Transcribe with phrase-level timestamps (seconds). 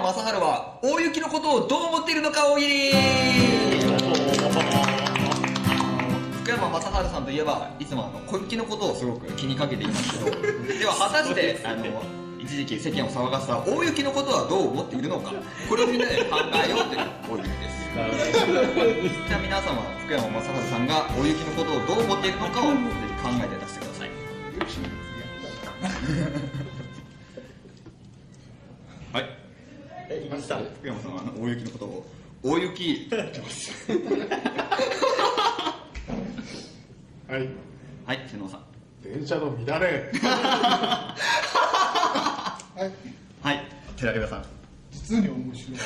[0.00, 2.90] 山雅治は大雪のことをどう思っているのか大喜利
[6.40, 10.36] 福山雅治さんといえばいつもあの小雪のことをすごく気にかけていますけど
[10.78, 11.84] では果たしてあの
[12.38, 15.34] 一時期世間を騒がせた大雪のことはどう思っているのか
[15.68, 24.10] これをみんなで考えようという大喜利ですじゃあ皆様福山雅治さんが大雪のことをどう思っているのかをぜひ考えて出してください
[25.82, 25.88] は
[26.66, 26.69] い。
[30.40, 32.06] え言いました福山さんはあの大雪のことを。
[32.42, 33.06] 大雪。
[33.06, 33.92] って言ってます
[37.28, 37.48] はい。
[38.06, 38.64] はい瀬能さん。
[39.02, 40.10] 電車の乱れ。
[40.22, 41.14] は
[42.78, 43.46] い。
[43.46, 43.64] はい。
[43.96, 44.44] 寺倉さん。
[44.90, 45.84] 実に面白いそ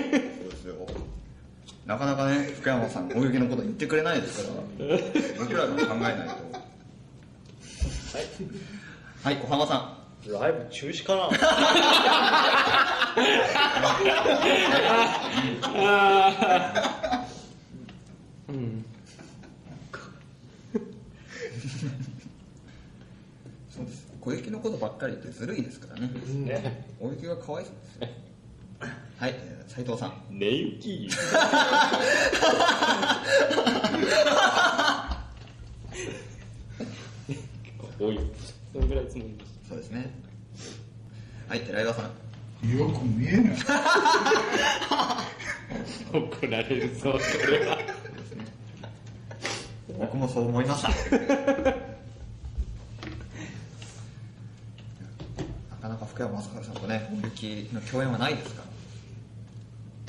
[0.00, 0.74] うですよ
[1.86, 4.56] なかなかね福山さん大雪のこと言ってくれないですから
[5.38, 6.34] 僕らが考えないと。
[9.22, 9.36] はい。
[9.36, 9.98] 小浜さん。
[10.32, 11.28] ライブ中止かな？
[23.70, 24.06] そうです。
[24.20, 26.08] 小雪のことばっかり言ってずるいですからね。
[26.44, 26.86] ね。
[27.00, 28.14] 大雪がかわいそうですよ
[29.24, 30.12] はいえー斉藤さん。
[30.28, 31.08] 寝行き。
[37.98, 38.20] 多い
[38.70, 40.14] そのぐらいつもりでしそうですね。
[41.48, 42.04] はい寺岩さん。
[42.78, 43.56] よく見えない。
[43.56, 43.80] た
[46.18, 47.18] 怒られるぞこ
[47.50, 47.78] れは。
[50.00, 50.90] 僕もそう思いました。
[55.70, 58.64] なかなか福山雅治さんとね大雪の共演はないですから。
[58.68, 58.73] 今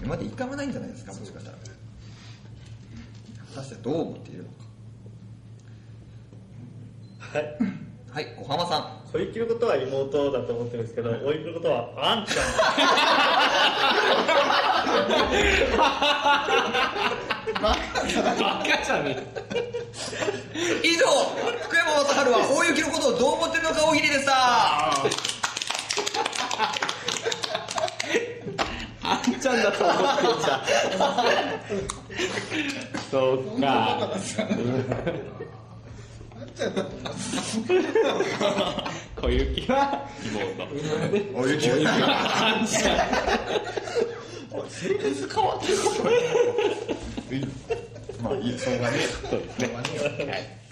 [0.03, 1.57] まで一回もないんじゃないですかもしかしたら。
[3.55, 4.55] 果たしてどう思っているのか。
[7.37, 7.57] はい。
[8.11, 9.01] はい小浜さん。
[9.11, 12.45] 小雪のことは妹だと思ってるんですけど大雪のことはあんちゃん。
[17.61, 19.17] バカじゃね
[20.83, 21.05] 以上
[21.63, 24.31] 福山雅治は大雪のことをどう思ってるのか大喜利でした。
[29.03, 29.85] あんちゃんだと
[33.11, 34.11] そうか。
[39.21, 40.65] 小雪は妹。
[41.41, 41.69] 大雪。
[41.69, 42.95] はあんちゃん
[48.23, 48.97] まあいいしょうがね。
[49.29, 49.73] そうですね。
[50.31, 50.64] はい